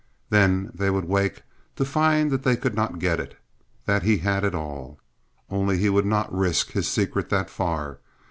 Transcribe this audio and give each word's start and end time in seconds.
Then 0.31 0.71
they 0.73 0.89
would 0.89 1.05
wake 1.05 1.43
to 1.75 1.85
find 1.85 2.31
that 2.31 2.41
they 2.41 2.57
could 2.57 2.73
not 2.73 2.97
get 2.97 3.19
it; 3.19 3.37
that 3.85 4.01
he 4.01 4.17
had 4.17 4.43
it 4.43 4.55
all. 4.55 4.97
Only 5.47 5.77
he 5.77 5.89
would 5.91 6.07
not 6.07 6.35
risk 6.35 6.71
his 6.71 6.87
secret 6.87 7.29
that 7.29 7.51
far. 7.51 7.99